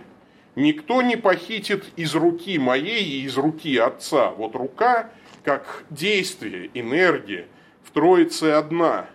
Никто 0.56 1.02
не 1.02 1.16
похитит 1.16 1.84
из 1.96 2.14
руки 2.14 2.58
моей 2.58 3.04
и 3.04 3.24
из 3.24 3.36
руки 3.36 3.76
Отца. 3.76 4.30
Вот 4.30 4.56
рука, 4.56 5.10
как 5.44 5.84
действие, 5.90 6.70
энергия, 6.72 7.46
в 7.84 7.90
Троице 7.90 8.44
одна. 8.44 9.06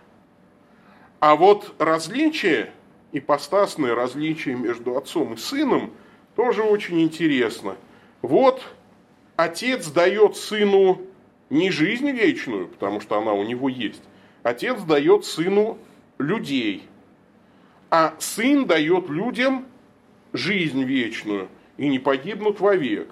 А 1.18 1.34
вот 1.34 1.74
различие, 1.78 2.72
ипостасное 3.10 3.94
различие 3.94 4.54
между 4.54 4.96
Отцом 4.96 5.34
и 5.34 5.36
Сыном, 5.36 5.92
тоже 6.36 6.62
очень 6.62 7.02
интересно. 7.02 7.76
Вот 8.22 8.62
Отец 9.36 9.88
дает 9.88 10.36
Сыну 10.36 11.02
не 11.50 11.70
жизнь 11.70 12.10
вечную, 12.10 12.68
потому 12.68 13.00
что 13.00 13.18
она 13.18 13.32
у 13.32 13.42
него 13.42 13.68
есть. 13.68 14.02
Отец 14.42 14.80
дает 14.82 15.24
сыну 15.24 15.76
людей, 16.18 16.84
а 17.90 18.14
сын 18.18 18.64
дает 18.64 19.10
людям 19.10 19.66
жизнь 20.32 20.82
вечную, 20.82 21.48
и 21.76 21.88
не 21.88 21.98
погибнут 21.98 22.60
вовек. 22.60 23.08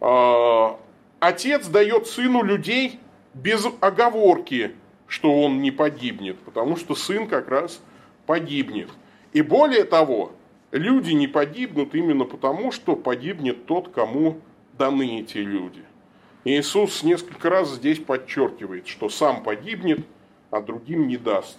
А, 0.00 0.78
отец 1.20 1.66
дает 1.68 2.06
сыну 2.06 2.42
людей 2.42 3.00
без 3.34 3.66
оговорки, 3.80 4.72
что 5.06 5.42
он 5.42 5.62
не 5.62 5.70
погибнет, 5.70 6.38
потому 6.40 6.76
что 6.76 6.94
сын 6.94 7.26
как 7.26 7.48
раз 7.48 7.82
погибнет. 8.26 8.90
И 9.32 9.42
более 9.42 9.84
того, 9.84 10.32
люди 10.70 11.12
не 11.12 11.26
погибнут 11.26 11.94
именно 11.94 12.24
потому, 12.24 12.72
что 12.72 12.96
погибнет 12.96 13.66
тот, 13.66 13.88
кому 13.88 14.40
даны 14.76 15.20
эти 15.20 15.38
люди. 15.38 15.82
Иисус 16.44 17.02
несколько 17.02 17.50
раз 17.50 17.70
здесь 17.70 17.98
подчеркивает, 17.98 18.86
что 18.86 19.08
сам 19.08 19.42
погибнет, 19.42 20.00
а 20.50 20.60
другим 20.60 21.08
не 21.08 21.16
даст. 21.16 21.58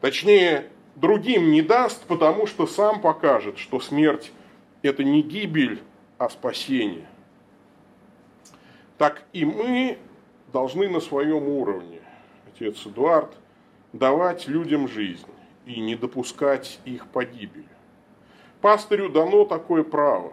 Точнее, 0.00 0.70
другим 0.96 1.50
не 1.50 1.62
даст, 1.62 2.04
потому 2.06 2.46
что 2.46 2.66
сам 2.66 3.00
покажет, 3.00 3.58
что 3.58 3.80
смерть– 3.80 4.32
это 4.82 5.04
не 5.04 5.22
гибель, 5.22 5.82
а 6.18 6.28
спасение. 6.28 7.06
Так 8.98 9.24
и 9.32 9.44
мы 9.44 9.98
должны 10.52 10.88
на 10.88 11.00
своем 11.00 11.48
уровне, 11.48 12.00
отец 12.46 12.86
Эдуард, 12.86 13.34
давать 13.92 14.46
людям 14.46 14.88
жизнь 14.88 15.26
и 15.66 15.80
не 15.80 15.96
допускать 15.96 16.78
их 16.84 17.06
погибели. 17.08 17.66
Пастырю 18.60 19.08
дано 19.08 19.44
такое 19.44 19.82
право. 19.82 20.32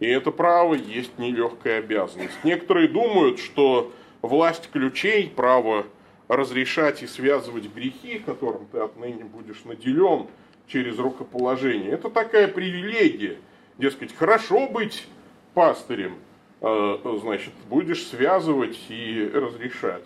И 0.00 0.06
это 0.06 0.30
право 0.30 0.74
есть 0.74 1.18
нелегкая 1.18 1.78
обязанность. 1.78 2.44
Некоторые 2.44 2.88
думают, 2.88 3.38
что 3.38 3.92
власть 4.22 4.70
ключей, 4.70 5.28
право 5.28 5.86
разрешать 6.28 7.02
и 7.02 7.06
связывать 7.06 7.72
грехи, 7.74 8.18
которым 8.18 8.66
ты 8.66 8.78
отныне 8.78 9.24
будешь 9.24 9.64
наделен 9.64 10.26
через 10.66 10.98
рукоположение, 10.98 11.90
это 11.90 12.10
такая 12.10 12.46
привилегия. 12.46 13.38
Дескать, 13.78 14.14
хорошо 14.14 14.68
быть 14.68 15.06
пастырем, 15.54 16.18
э, 16.60 17.18
значит, 17.22 17.52
будешь 17.68 18.06
связывать 18.06 18.78
и 18.88 19.30
разрешать. 19.32 20.04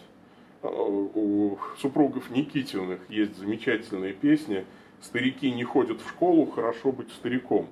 Э, 0.62 0.68
у 0.68 1.58
супругов 1.78 2.30
Никитиных 2.30 3.00
есть 3.08 3.36
замечательная 3.36 4.12
песня 4.12 4.64
«Старики 5.00 5.50
не 5.50 5.64
ходят 5.64 6.00
в 6.00 6.08
школу, 6.08 6.46
хорошо 6.46 6.92
быть 6.92 7.10
стариком». 7.10 7.66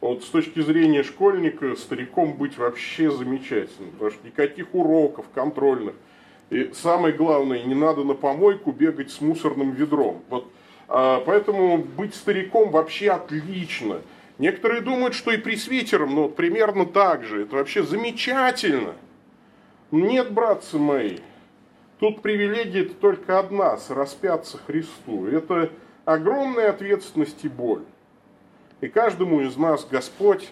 Вот 0.00 0.22
с 0.22 0.28
точки 0.28 0.60
зрения 0.60 1.02
школьника 1.02 1.74
стариком 1.74 2.34
быть 2.34 2.56
вообще 2.56 3.10
замечательно, 3.10 3.90
потому 3.90 4.12
что 4.12 4.24
никаких 4.24 4.72
уроков 4.72 5.26
контрольных. 5.34 5.96
И 6.50 6.70
самое 6.72 7.14
главное, 7.14 7.62
не 7.62 7.74
надо 7.74 8.04
на 8.04 8.14
помойку 8.14 8.72
бегать 8.72 9.10
с 9.10 9.20
мусорным 9.20 9.72
ведром. 9.72 10.22
Вот, 10.30 10.50
а, 10.88 11.22
поэтому 11.26 11.78
быть 11.78 12.14
стариком 12.14 12.70
вообще 12.70 13.10
отлично. 13.10 14.00
Некоторые 14.38 14.80
думают, 14.80 15.14
что 15.14 15.30
и 15.30 15.36
пресвитером, 15.36 16.14
но 16.14 16.28
примерно 16.28 16.86
так 16.86 17.24
же. 17.24 17.42
Это 17.42 17.56
вообще 17.56 17.82
замечательно. 17.82 18.94
Нет, 19.90 20.32
братцы 20.32 20.78
мои, 20.78 21.18
тут 21.98 22.22
привилегия 22.22 22.84
-то 22.84 22.94
только 22.94 23.38
одна– 23.38 23.78
распяться 23.88 24.58
Христу. 24.66 25.26
Это 25.26 25.70
огромная 26.04 26.70
ответственность 26.70 27.44
и 27.44 27.48
боль. 27.48 27.82
И 28.80 28.88
каждому 28.88 29.40
из 29.40 29.56
нас 29.56 29.86
Господь 29.90 30.50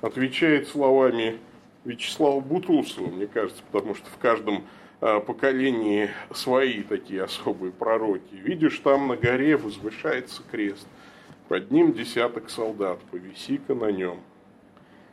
отвечает 0.00 0.68
словами 0.68 1.38
Вячеслава 1.84 2.40
Бутусова, 2.40 3.06
мне 3.06 3.26
кажется, 3.26 3.62
потому 3.70 3.94
что 3.94 4.10
в 4.10 4.18
каждом 4.18 4.64
поколении 5.00 6.10
свои 6.32 6.82
такие 6.82 7.24
особые 7.24 7.72
пророки. 7.72 8.34
Видишь, 8.34 8.78
там 8.78 9.08
на 9.08 9.16
горе 9.16 9.56
возвышается 9.56 10.42
крест. 10.50 10.86
Под 11.48 11.70
ним 11.70 11.92
десяток 11.92 12.50
солдат, 12.50 12.98
повиси-ка 13.10 13.74
на 13.74 13.90
нем. 13.90 14.20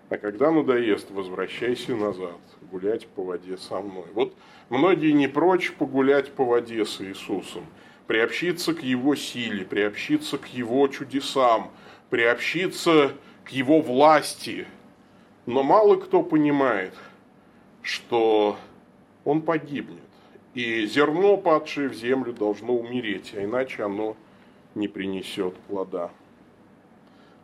А 0.10 0.18
когда 0.18 0.52
надоест, 0.52 1.10
возвращайся 1.12 1.96
назад, 1.96 2.40
гулять 2.72 3.08
по 3.08 3.24
воде 3.24 3.58
со 3.58 3.80
мной. 3.80 4.06
Вот 4.14 4.36
многие 4.70 5.12
не 5.12 5.28
прочь 5.28 5.72
погулять 5.72 6.32
по 6.32 6.44
воде 6.44 6.86
с 6.86 7.02
Иисусом, 7.02 7.66
приобщиться 8.08 8.74
к 8.74 8.84
Его 8.84 9.16
силе, 9.16 9.66
приобщиться 9.66 10.38
к 10.38 10.48
Его 10.48 10.88
чудесам– 10.88 11.72
приобщиться 12.10 13.14
к 13.44 13.50
его 13.50 13.82
власти. 13.82 14.68
Но 15.46 15.64
мало 15.64 15.96
кто 15.98 16.24
понимает, 16.24 16.94
что 17.82 18.58
он 19.26 19.42
погибнет. 19.42 20.00
И 20.54 20.86
зерно, 20.86 21.36
падшее 21.36 21.90
в 21.90 21.94
землю, 21.94 22.32
должно 22.32 22.74
умереть, 22.78 23.34
а 23.36 23.44
иначе 23.44 23.84
оно 23.84 24.16
не 24.74 24.88
принесет 24.88 25.56
плода. 25.68 26.12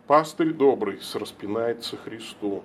Пастырь 0.07 0.53
добрый 0.53 0.99
распинается 1.13 1.97
Христу 1.97 2.63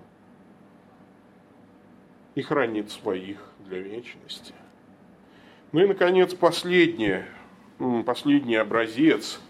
и 2.36 2.42
хранит 2.42 2.90
своих 2.90 3.38
для 3.60 3.80
вечности. 3.80 4.54
Ну 5.72 5.80
и, 5.80 5.86
наконец, 5.86 6.32
последнее, 6.34 7.26
последний 8.04 8.56
образец. 8.56 9.40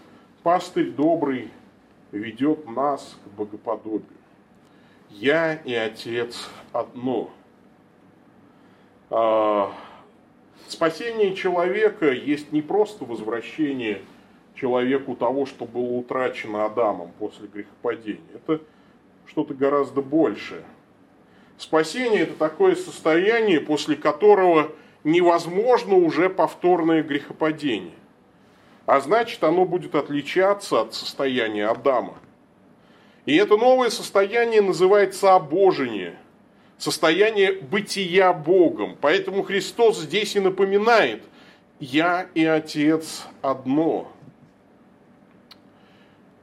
Пастырь 0.41 0.91
добрый 0.91 1.51
ведет 2.11 2.67
нас 2.67 3.17
к 3.23 3.37
богоподобию. 3.37 4.17
Я 5.09 5.55
и 5.55 5.73
Отец 5.73 6.49
одно. 6.71 7.29
А, 9.09 9.71
спасение 10.67 11.35
человека 11.35 12.11
есть 12.11 12.51
не 12.51 12.61
просто 12.61 13.05
возвращение 13.05 14.01
человеку 14.55 15.15
того, 15.15 15.45
что 15.45 15.65
было 15.65 15.93
утрачено 15.93 16.65
Адамом 16.65 17.11
после 17.19 17.47
грехопадения. 17.47 18.21
Это 18.33 18.61
что-то 19.25 19.53
гораздо 19.53 20.01
большее. 20.01 20.63
Спасение– 21.57 22.21
это 22.23 22.33
такое 22.33 22.75
состояние, 22.75 23.59
после 23.59 23.95
которого 23.95 24.71
невозможно 25.03 25.95
уже 25.95 26.29
повторное 26.29 27.03
грехопадение 27.03 27.93
а 28.87 29.01
значит 29.01 29.43
оно 29.43 29.65
будет 29.65 29.93
отличаться 29.93 30.81
от 30.81 30.95
состояния 30.95 31.67
Адама. 31.67 32.15
И 33.25 33.35
это 33.35 33.57
новое 33.57 33.89
состояние 33.89 34.61
называется 34.61 35.35
обожение, 35.35 36.17
состояние 36.77 37.53
бытия 37.53 38.33
Богом. 38.33 38.97
Поэтому 38.99 39.43
Христос 39.43 39.99
здесь 39.99 40.35
и 40.35 40.39
напоминает, 40.39 41.23
я 41.79 42.27
и 42.33 42.43
Отец 42.43 43.25
одно. 43.41 44.11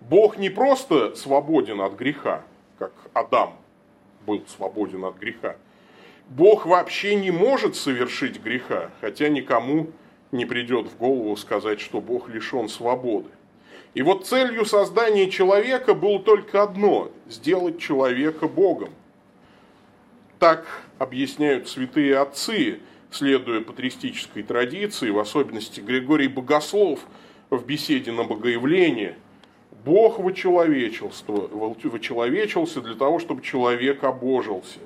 Бог 0.01 0.37
не 0.37 0.51
просто 0.51 1.15
свободен 1.15 1.81
от 1.81 1.95
греха, 1.95 2.43
как 2.79 2.93
Адам 3.13 3.55
был 4.27 4.43
свободен 4.47 5.05
от 5.05 5.17
греха. 5.17 5.57
Бог 6.29 6.67
вообще 6.67 7.15
не 7.15 7.31
может 7.31 7.77
совершить 7.77 8.43
греха, 8.43 8.91
хотя 9.01 9.29
никому 9.29 9.89
не 10.33 10.47
придет 10.47 10.89
в 10.89 10.97
голову 10.97 11.37
сказать, 11.37 11.81
что 11.81 12.01
Бог 12.01 12.29
лишен 12.29 12.69
свободы. 12.69 13.29
И 13.95 14.03
вот 14.03 14.27
целью 14.27 14.65
создания 14.65 15.31
человека 15.31 15.95
было 15.95 16.19
только 16.19 16.63
одно– 16.63 17.11
сделать 17.29 17.79
человека 17.79 18.49
Богом. 18.49 18.91
Так 20.45 20.67
объясняют 20.99 21.71
святые 21.71 22.19
отцы, 22.19 22.81
следуя 23.11 23.63
патристической 23.63 24.43
традиции, 24.43 25.09
в 25.09 25.19
особенности 25.19 25.81
Григорий 25.81 26.29
Богослов 26.29 27.01
в 27.49 27.65
беседе 27.65 28.13
на 28.13 28.25
Богоявление. 28.25 29.17
Бог 29.87 30.19
вочеловечился, 30.19 31.25
вочеловечился 31.27 32.83
для 32.83 32.95
того, 32.95 33.21
чтобы 33.21 33.41
человек 33.41 34.05
обожился. 34.05 34.81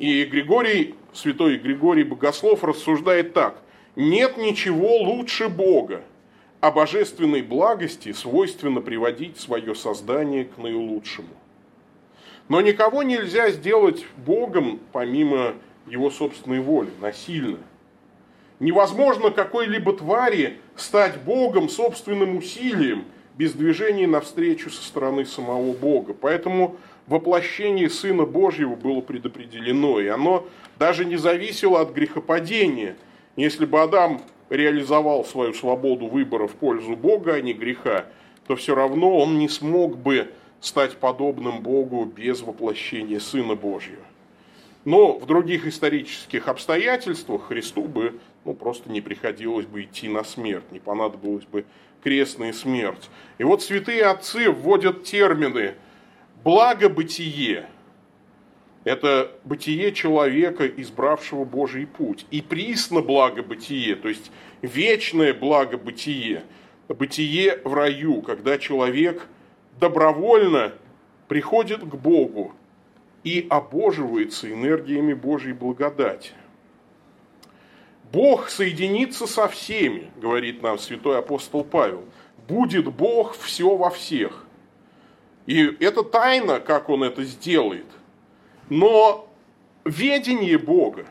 И 0.00 0.24
Григорий, 0.24 0.96
святой 1.12 1.58
Григорий 1.58 2.02
Богослов 2.02 2.64
рассуждает 2.64 3.34
так– 3.34 3.62
нет 3.94 4.38
ничего 4.38 4.96
лучше 4.96 5.48
Бога, 5.48 6.02
а 6.60 6.72
божественной 6.72 7.42
благости 7.42 8.12
свойственно 8.12 8.80
приводить 8.80 9.38
свое 9.38 9.76
создание 9.76 10.46
к 10.46 10.58
наилучшему. 10.58 11.28
Но 12.48 12.60
никого 12.60 13.02
нельзя 13.02 13.50
сделать 13.50 14.04
Богом 14.16 14.80
помимо 14.92 15.54
его 15.86 16.10
собственной 16.10 16.60
воли, 16.60 16.90
насильно. 17.00 17.58
Невозможно 18.60 19.30
какой-либо 19.30 19.92
твари 19.92 20.58
стать 20.76 21.20
Богом 21.22 21.68
собственным 21.68 22.36
усилием, 22.36 23.04
без 23.36 23.52
движения 23.52 24.08
навстречу 24.08 24.68
со 24.68 24.82
стороны 24.82 25.24
самого 25.24 25.72
Бога. 25.72 26.12
Поэтому 26.12 26.76
воплощение 27.06 27.88
Сына 27.88 28.24
Божьего 28.24 28.74
было 28.74 29.00
предопределено, 29.00 30.00
и 30.00 30.08
оно 30.08 30.48
даже 30.78 31.04
не 31.04 31.16
зависело 31.16 31.80
от 31.80 31.92
грехопадения– 31.92 32.96
если 33.38 33.66
бы 33.66 33.80
Адам 33.80 34.20
реализовал 34.50 35.24
свою 35.24 35.54
свободу 35.54 36.08
выбора 36.08 36.48
в 36.48 36.56
пользу 36.56 36.96
Бога, 36.96 37.34
а 37.34 37.40
не 37.40 37.52
греха, 37.54 38.06
то 38.48 38.56
все 38.56 38.74
равно 38.74 39.16
он 39.16 39.38
не 39.38 39.48
смог 39.48 39.96
бы 39.96 40.32
стать 40.60 40.96
подобным 40.96 41.60
Богу 41.60 42.04
без 42.04 42.42
воплощения 42.42 43.20
Сына 43.20 43.54
Божьего. 43.54 44.02
Но 44.84 45.18
в 45.18 45.26
других 45.26 45.66
исторических 45.66 46.48
обстоятельствах 46.48 47.48
Христу 47.48 47.84
бы 47.84 48.18
ну, 48.44 48.54
просто 48.54 48.90
не 48.90 49.00
приходилось 49.00 49.66
бы 49.66 49.82
идти 49.82 50.08
на 50.08 50.24
смерть, 50.24 50.70
не 50.72 50.78
понадобилась 50.78 51.44
бы 51.44 51.64
крестная 52.02 52.52
смерть. 52.52 53.10
И 53.38 53.44
вот 53.44 53.62
святые 53.62 54.04
отцы 54.04 54.50
вводят 54.50 55.04
термины 55.04 55.74
«благобытие», 56.44 57.68
это 58.84 59.32
бытие 59.44 59.92
человека, 59.92 60.66
избравшего 60.66 61.44
Божий 61.44 61.86
путь. 61.86 62.24
И 62.30 62.40
присно 62.40 63.02
благобытие, 63.02 63.96
то 63.96 64.08
есть 64.08 64.30
вечное 64.62 65.34
благобытие, 65.34 66.44
бытие 66.88 67.60
в 67.64 67.74
раю, 67.74 68.22
когда 68.22 68.56
человек 68.56 69.26
добровольно 69.78 70.72
приходит 71.28 71.80
к 71.80 71.94
Богу 71.94 72.54
и 73.24 73.46
обоживается 73.50 74.52
энергиями 74.52 75.14
Божьей 75.14 75.52
благодати. 75.52 76.32
Бог 78.12 78.48
соединится 78.48 79.26
со 79.26 79.48
всеми, 79.48 80.10
говорит 80.16 80.62
нам 80.62 80.78
святой 80.78 81.18
апостол 81.18 81.62
Павел. 81.62 82.04
Будет 82.48 82.86
Бог 82.86 83.36
все 83.36 83.76
во 83.76 83.90
всех. 83.90 84.46
И 85.46 85.76
это 85.80 86.02
тайна, 86.02 86.60
как 86.60 86.88
он 86.88 87.02
это 87.02 87.24
сделает. 87.24 87.86
Но 88.70 89.28
ведение 89.84 90.58
Бога, 90.58 91.06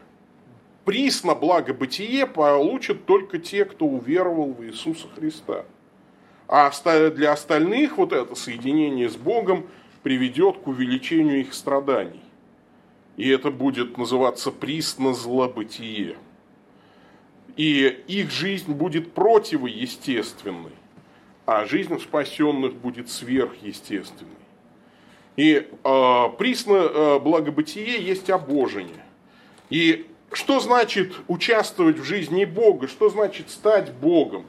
присно 0.85 1.35
благобытие 1.35 2.25
получат 2.25 3.05
только 3.05 3.37
те, 3.37 3.65
кто 3.65 3.85
уверовал 3.85 4.53
в 4.53 4.63
Иисуса 4.63 5.07
Христа. 5.15 5.65
А 6.47 6.71
для 7.09 7.33
остальных 7.33 7.97
вот 7.97 8.13
это 8.13 8.35
соединение 8.35 9.09
с 9.09 9.15
Богом 9.15 9.67
приведет 10.03 10.59
к 10.59 10.67
увеличению 10.67 11.41
их 11.41 11.53
страданий. 11.53 12.21
И 13.17 13.27
это 13.29 13.51
будет 13.51 13.97
называться 13.97 14.51
присно 14.51 15.13
злобытие. 15.13 16.15
И 17.57 18.03
их 18.07 18.31
жизнь 18.31 18.71
будет 18.71 19.13
противоестественной, 19.13 20.71
а 21.45 21.65
жизнь 21.65 21.99
спасенных 21.99 22.75
будет 22.75 23.09
сверхъестественной. 23.09 24.31
И 25.35 25.67
э, 25.83 26.23
присно 26.37 26.75
э, 26.75 27.19
благобытие 27.19 28.01
есть 28.01 28.29
обожение. 28.29 29.03
И 29.69 30.05
что 30.31 30.59
значит 30.59 31.13
участвовать 31.27 31.99
в 31.99 32.03
жизни 32.03 32.45
Бога? 32.45 32.87
Что 32.87 33.09
значит 33.09 33.49
стать 33.49 33.91
Богом? 33.93 34.45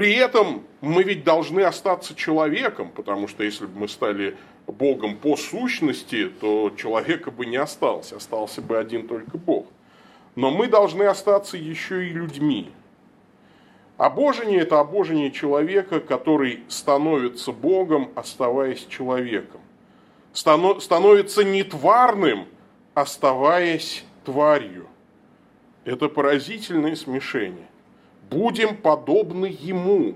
При 0.00 0.14
этом 0.14 0.64
мы 0.80 1.02
ведь 1.02 1.24
должны 1.24 1.60
остаться 1.60 2.14
человеком, 2.14 2.90
потому 2.90 3.28
что 3.28 3.44
если 3.44 3.66
бы 3.66 3.80
мы 3.80 3.86
стали 3.86 4.34
Богом 4.66 5.14
по 5.14 5.36
сущности, 5.36 6.30
то 6.40 6.70
человека 6.70 7.30
бы 7.30 7.44
не 7.44 7.58
остался, 7.58 8.16
остался 8.16 8.62
бы 8.62 8.78
один 8.78 9.06
только 9.06 9.36
Бог. 9.36 9.66
Но 10.36 10.50
мы 10.50 10.68
должны 10.68 11.02
остаться 11.02 11.58
еще 11.58 12.06
и 12.06 12.14
людьми. 12.14 12.72
Обожение– 13.98 14.60
это 14.62 14.80
обожение 14.80 15.30
человека, 15.30 16.00
который 16.00 16.60
становится 16.68 17.52
Богом, 17.52 18.10
оставаясь 18.14 18.86
человеком. 18.86 19.60
становится 20.32 21.44
нетварным, 21.44 22.46
оставаясь 22.94 24.02
тварью. 24.24 24.86
Это 25.84 26.08
поразительное 26.08 26.96
смешение. 26.96 27.66
Будем 28.30 28.76
подобны 28.76 29.46
Ему, 29.60 30.14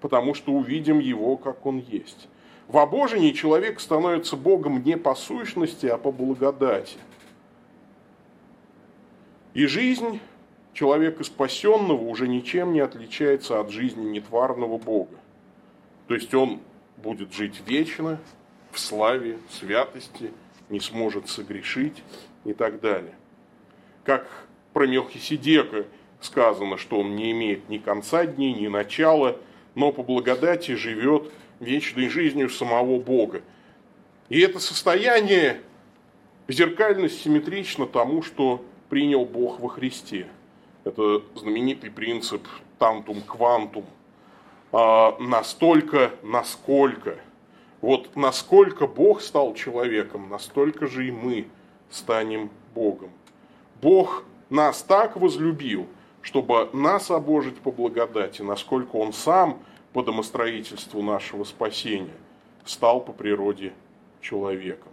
потому 0.00 0.34
что 0.34 0.52
увидим 0.52 0.98
Его, 0.98 1.36
как 1.36 1.64
Он 1.64 1.78
есть. 1.78 2.28
В 2.68 2.78
обожении 2.78 3.30
человек 3.30 3.78
становится 3.78 4.36
Богом 4.36 4.82
не 4.82 4.96
по 4.96 5.14
сущности, 5.14 5.86
а 5.86 5.98
по 5.98 6.10
благодати. 6.10 6.98
И 9.54 9.66
жизнь 9.66 10.20
человека 10.72 11.22
спасенного 11.22 12.02
уже 12.02 12.26
ничем 12.26 12.72
не 12.72 12.80
отличается 12.80 13.60
от 13.60 13.70
жизни 13.70 14.04
нетварного 14.04 14.76
Бога. 14.76 15.16
То 16.08 16.14
есть 16.14 16.34
он 16.34 16.60
будет 16.96 17.32
жить 17.32 17.62
вечно, 17.66 18.20
в 18.72 18.78
славе, 18.78 19.38
святости, 19.50 20.32
не 20.68 20.80
сможет 20.80 21.28
согрешить 21.28 22.02
и 22.44 22.52
так 22.52 22.80
далее. 22.80 23.14
Как 24.04 24.28
про 24.72 24.86
Мелхиседека 24.86 25.86
сказано, 26.26 26.76
что 26.76 27.00
он 27.00 27.16
не 27.16 27.32
имеет 27.32 27.68
ни 27.68 27.78
конца 27.78 28.26
дней, 28.26 28.52
ни 28.52 28.68
начала, 28.68 29.38
но 29.74 29.92
по 29.92 30.02
благодати 30.02 30.74
живет 30.74 31.32
вечной 31.60 32.08
жизнью 32.08 32.50
самого 32.50 33.00
Бога. 33.00 33.42
И 34.28 34.40
это 34.40 34.58
состояние 34.58 35.60
зеркально 36.48 37.08
симметрично 37.08 37.86
тому, 37.86 38.22
что 38.22 38.64
принял 38.88 39.24
Бог 39.24 39.60
во 39.60 39.68
Христе. 39.68 40.26
Это 40.84 41.22
знаменитый 41.34 41.90
принцип 41.90 42.46
тантум 42.78 43.22
квантум. 43.22 43.84
А, 44.72 45.16
настолько, 45.18 46.12
насколько. 46.22 47.18
Вот 47.80 48.16
насколько 48.16 48.86
Бог 48.86 49.22
стал 49.22 49.54
человеком, 49.54 50.28
настолько 50.28 50.86
же 50.86 51.06
и 51.06 51.10
мы 51.10 51.46
станем 51.90 52.50
Богом. 52.74 53.10
Бог 53.80 54.24
нас 54.50 54.82
так 54.82 55.16
возлюбил, 55.16 55.86
чтобы 56.26 56.68
нас 56.72 57.12
обожить 57.12 57.56
по 57.60 57.70
благодати, 57.70 58.42
насколько 58.42 58.96
Он 58.96 59.12
сам 59.12 59.60
по 59.92 60.02
домостроительству 60.02 61.00
нашего 61.00 61.44
спасения 61.44 62.16
стал 62.64 63.00
по 63.00 63.12
природе 63.12 63.72
человеком. 64.20 64.90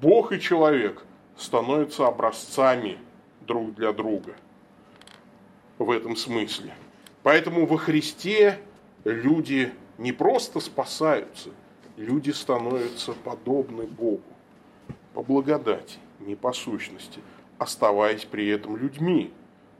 Бог 0.00 0.32
и 0.32 0.40
человек 0.40 1.04
становятся 1.36 2.06
образцами 2.06 2.98
друг 3.40 3.74
для 3.74 3.92
друга 3.92 4.36
в 5.78 5.90
этом 5.90 6.14
смысле. 6.14 6.72
Поэтому 7.24 7.66
во 7.66 7.76
Христе 7.76 8.60
люди 9.02 9.72
не 9.98 10.12
просто 10.12 10.60
спасаются, 10.60 11.50
люди 11.96 12.30
становятся 12.30 13.14
подобны 13.14 13.88
Богу 13.88 14.22
по 15.12 15.24
благодати, 15.24 15.98
не 16.20 16.36
по 16.36 16.52
сущности, 16.52 17.20
оставаясь 17.58 18.24
при 18.24 18.46
этом 18.46 18.76
людьми. 18.76 19.32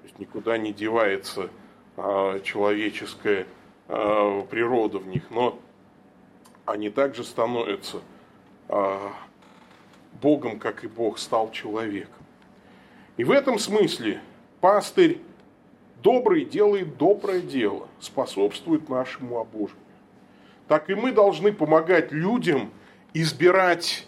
То 0.03 0.09
есть 0.09 0.19
никуда 0.19 0.59
не 0.59 0.73
девается 0.73 1.49
а, 1.97 2.41
человеческая 2.41 3.47
а, 3.88 4.43
природа 4.43 4.99
в 4.99 5.07
них, 5.07 5.31
но 5.31 5.61
они 6.67 6.91
также 6.91 7.23
становятся 7.23 8.01
а, 8.69 9.12
Богом, 10.21 10.59
как 10.59 10.83
и 10.83 10.88
Бог 10.88 11.19
стал 11.19 11.53
человеком. 11.53 12.23
И 13.17 13.23
в 13.23 13.31
этом 13.31 13.61
смысле 13.61 14.21
пастырь 14.61 15.21
добрый 16.03 16.45
делает 16.45 16.97
доброе 16.97 17.41
дело, 17.41 17.87
способствует 18.01 18.88
нашему 18.88 19.38
обожению. 19.38 19.77
Так 20.67 20.91
и 20.91 20.95
мы 20.95 21.12
должны 21.12 21.53
помогать 21.53 22.11
людям 22.11 22.73
избирать 23.15 24.07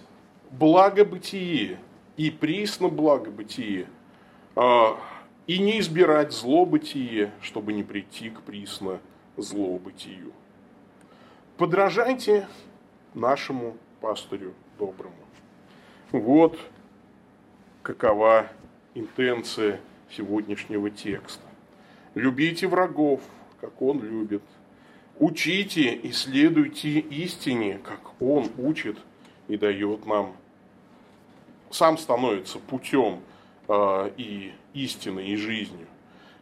благобытие 0.51 1.79
и 2.17 2.31
присно 2.31 2.89
благобытие, 2.89 3.87
а, 4.57 4.99
и 5.47 5.59
не 5.59 5.79
избирать 5.81 6.33
злобытие, 6.33 7.33
чтобы 7.41 7.73
не 7.73 7.83
прийти 7.83 8.31
к 8.31 8.41
присно 8.43 9.01
злобытию. 9.37 10.33
Подражайте 11.57 12.49
нашему 13.13 13.77
пастырю 14.01 14.55
доброму. 14.79 15.15
Вот 16.13 16.59
какова 17.83 18.49
интенция 18.95 19.81
сегодняшнего 20.11 20.91
текста. 20.91 21.43
Любите 22.15 22.67
врагов, 22.67 23.21
как 23.61 23.83
он 23.83 24.03
любит. 24.03 24.43
Учите 25.19 25.95
и 25.95 26.13
следуйте 26.13 26.99
истине, 26.99 27.79
как 27.85 28.21
он 28.21 28.49
учит 28.59 28.99
и 29.49 29.57
дает 29.57 30.07
нам. 30.07 30.35
Сам 31.71 31.99
становится 31.99 32.59
путем 32.59 33.21
и 33.69 34.53
истиной, 34.75 35.29
и 35.29 35.37
жизнью. 35.37 35.87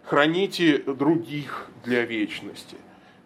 Храните 0.03 0.79
других 0.79 1.71
для 1.85 2.05
вечности 2.05 2.77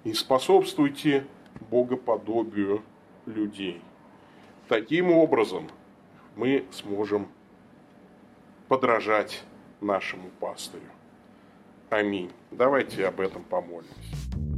и 0.04 0.12
способствуйте 0.12 1.26
богоподобию 1.70 2.82
людей. 3.24 3.80
Таким 4.68 5.10
образом 5.10 5.68
мы 6.34 6.64
сможем 6.70 7.28
подражать 8.68 9.42
нашему 9.80 10.28
пастырю. 10.40 10.82
Аминь. 11.88 12.30
Давайте 12.50 13.06
об 13.06 13.20
этом 13.20 13.44
помолимся. 13.44 14.55